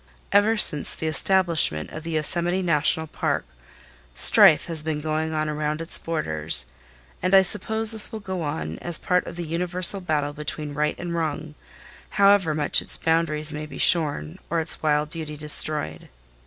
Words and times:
Ever 0.31 0.57
since 0.57 0.95
the 0.95 1.05
establishment 1.05 1.91
of 1.91 2.01
the 2.01 2.09
Yosemite 2.17 2.63
National 2.63 3.05
Park, 3.05 3.45
strife 4.15 4.65
has 4.65 4.81
been 4.81 4.99
going 4.99 5.31
on 5.31 5.47
around 5.47 5.79
its 5.79 5.99
borders 5.99 6.65
and 7.21 7.35
I 7.35 7.43
suppose 7.43 7.91
this 7.91 8.11
will 8.11 8.19
go 8.19 8.41
on 8.41 8.79
as 8.79 8.97
part 8.97 9.27
of 9.27 9.35
the 9.35 9.45
universal 9.45 10.01
battle 10.01 10.33
between 10.33 10.73
right 10.73 10.95
and 10.97 11.13
wrong, 11.13 11.53
however 12.17 12.55
much 12.55 12.81
its 12.81 12.97
boundaries 12.97 13.53
may 13.53 13.67
be 13.67 13.77
shorn, 13.77 14.39
or 14.49 14.59
its 14.59 14.81
wild 14.81 15.11
beauty 15.11 15.37
destroyed. 15.37 16.09